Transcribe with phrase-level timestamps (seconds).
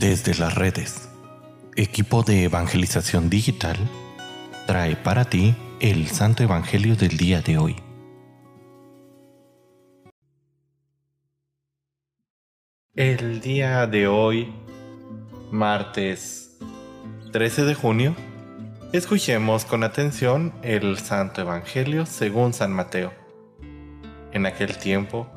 [0.00, 1.10] Desde las redes,
[1.76, 3.76] equipo de evangelización digital
[4.66, 7.76] trae para ti el Santo Evangelio del día de hoy.
[12.94, 14.50] El día de hoy,
[15.50, 16.58] martes
[17.32, 18.16] 13 de junio,
[18.94, 23.12] escuchemos con atención el Santo Evangelio según San Mateo.
[24.32, 25.28] En aquel tiempo,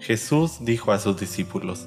[0.00, 1.86] Jesús dijo a sus discípulos,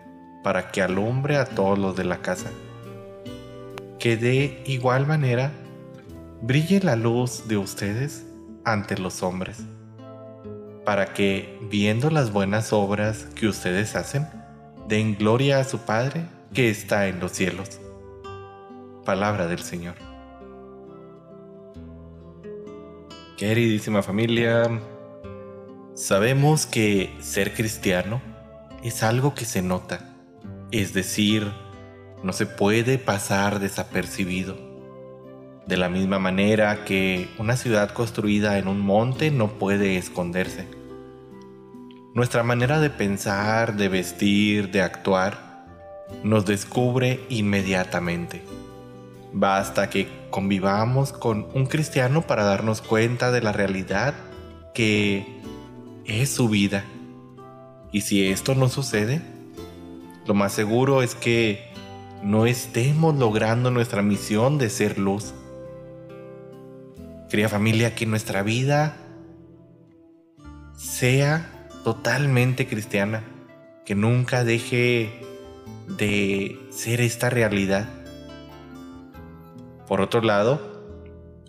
[0.43, 2.49] para que alumbre a todos los de la casa.
[3.99, 5.51] Que de igual manera
[6.41, 8.25] brille la luz de ustedes
[8.63, 9.59] ante los hombres,
[10.85, 14.27] para que, viendo las buenas obras que ustedes hacen,
[14.87, 17.79] den gloria a su Padre que está en los cielos.
[19.05, 19.95] Palabra del Señor.
[23.37, 24.69] Queridísima familia,
[25.95, 28.21] sabemos que ser cristiano
[28.83, 30.10] es algo que se nota
[30.71, 31.51] es decir,
[32.23, 34.57] no se puede pasar desapercibido.
[35.67, 40.67] De la misma manera que una ciudad construida en un monte no puede esconderse.
[42.13, 45.65] Nuestra manera de pensar, de vestir, de actuar,
[46.23, 48.41] nos descubre inmediatamente.
[49.33, 54.13] Basta que convivamos con un cristiano para darnos cuenta de la realidad
[54.73, 55.41] que
[56.05, 56.83] es su vida.
[57.93, 59.21] Y si esto no sucede,
[60.25, 61.71] lo más seguro es que
[62.23, 65.33] no estemos logrando nuestra misión de ser luz.
[67.29, 68.97] Querida familia, que nuestra vida
[70.75, 73.23] sea totalmente cristiana,
[73.85, 75.21] que nunca deje
[75.97, 77.89] de ser esta realidad.
[79.87, 80.61] Por otro lado,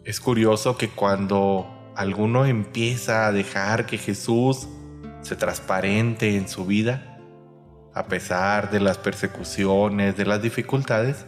[0.05, 4.67] es curioso que cuando alguno empieza a dejar que Jesús
[5.21, 7.12] se transparente en su vida,
[7.95, 11.27] a pesar de las persecuciones, de las dificultades,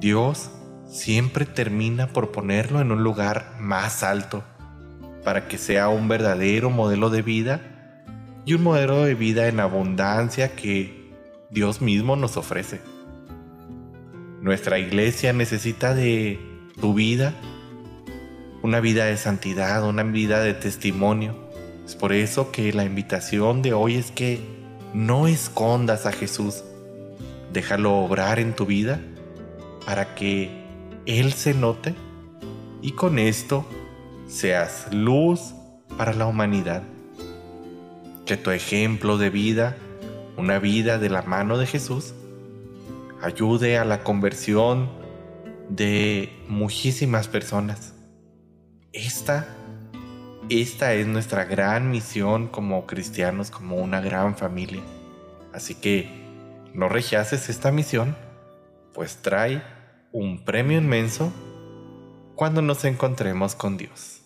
[0.00, 0.50] Dios
[0.86, 4.44] siempre termina por ponerlo en un lugar más alto
[5.24, 7.60] para que sea un verdadero modelo de vida
[8.44, 11.12] y un modelo de vida en abundancia que
[11.50, 12.80] Dios mismo nos ofrece.
[14.40, 16.38] Nuestra iglesia necesita de
[16.80, 17.34] tu vida,
[18.62, 21.34] una vida de santidad, una vida de testimonio.
[21.84, 26.64] Es por eso que la invitación de hoy es que no escondas a Jesús.
[27.52, 29.00] Déjalo obrar en tu vida
[29.84, 30.50] para que
[31.06, 31.94] Él se note
[32.82, 33.66] y con esto
[34.28, 35.54] seas luz
[35.96, 36.82] para la humanidad.
[38.24, 39.76] Que tu ejemplo de vida,
[40.36, 42.14] una vida de la mano de Jesús,
[43.22, 44.90] ayude a la conversión
[45.68, 47.94] de muchísimas personas.
[48.92, 49.55] Esta
[50.48, 54.82] esta es nuestra gran misión como cristianos, como una gran familia.
[55.52, 56.08] Así que
[56.72, 58.16] no rechaces esta misión,
[58.92, 59.62] pues trae
[60.12, 61.32] un premio inmenso
[62.36, 64.25] cuando nos encontremos con Dios.